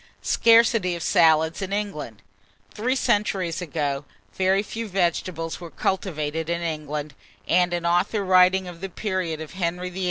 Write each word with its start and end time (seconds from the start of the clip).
SCARCITY 0.23 0.95
OF 0.95 1.03
SALADS 1.03 1.61
IN 1.61 1.71
ENGLAND. 1.71 2.23
Three 2.73 2.95
centuries 2.95 3.61
ago, 3.61 4.05
very 4.33 4.63
few 4.63 4.87
vegetables 4.87 5.61
were 5.61 5.69
cultivated 5.69 6.49
in 6.49 6.63
England, 6.63 7.13
and 7.47 7.71
an 7.71 7.85
author 7.85 8.25
writing 8.25 8.67
of 8.67 8.81
the 8.81 8.89
period 8.89 9.39
of 9.39 9.53
Henry 9.53 9.91
VIII.' 9.91 9.99